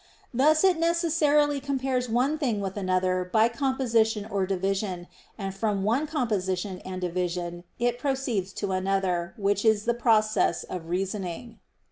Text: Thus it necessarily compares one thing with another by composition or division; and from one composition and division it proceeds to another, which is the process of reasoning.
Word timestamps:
Thus 0.33 0.63
it 0.63 0.79
necessarily 0.79 1.59
compares 1.59 2.09
one 2.09 2.39
thing 2.39 2.59
with 2.59 2.75
another 2.75 3.23
by 3.23 3.47
composition 3.49 4.25
or 4.25 4.47
division; 4.47 5.05
and 5.37 5.53
from 5.53 5.83
one 5.83 6.07
composition 6.07 6.79
and 6.79 6.99
division 7.01 7.65
it 7.77 7.99
proceeds 7.99 8.51
to 8.53 8.71
another, 8.71 9.35
which 9.37 9.63
is 9.63 9.85
the 9.85 9.93
process 9.93 10.63
of 10.63 10.89
reasoning. 10.89 11.59